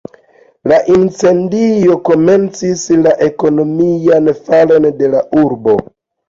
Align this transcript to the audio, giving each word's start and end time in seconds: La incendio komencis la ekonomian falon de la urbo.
La 0.71 0.77
incendio 0.93 1.97
komencis 2.09 2.87
la 3.03 3.13
ekonomian 3.27 4.31
falon 4.49 4.89
de 5.03 5.13
la 5.13 5.23
urbo. 5.45 5.79